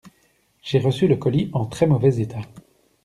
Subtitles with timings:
[0.63, 2.41] J'ai reçu le colis en très mauvais état.